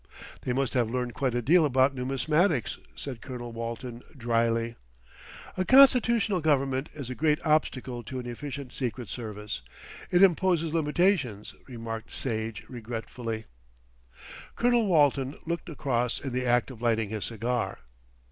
[0.41, 4.75] "They must have learned quite a deal about numismatics," said Colonel Walton drily.
[5.55, 9.61] "A constitutional government is a great obstacle to an efficient Secret Service,
[10.09, 13.45] it imposes limitations," remarked Sage regretfully.
[14.55, 17.81] Colonel Walton looked across in the act of lighting his cigar.